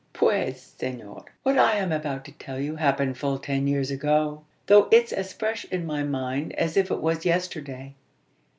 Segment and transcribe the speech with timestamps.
[0.15, 1.25] "Puez senor!
[1.43, 5.31] what I am about to tell you happened full ten years ago, though it's as
[5.31, 7.93] fresh in my mind as if it was yesterday.